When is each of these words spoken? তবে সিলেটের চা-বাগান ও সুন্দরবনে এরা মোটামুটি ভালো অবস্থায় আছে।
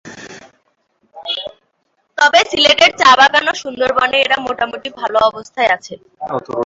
তবে 2.17 2.39
সিলেটের 2.51 2.91
চা-বাগান 3.01 3.45
ও 3.47 3.53
সুন্দরবনে 3.63 4.17
এরা 4.25 4.37
মোটামুটি 4.47 4.89
ভালো 5.01 5.17
অবস্থায় 5.29 5.71
আছে। 5.75 5.93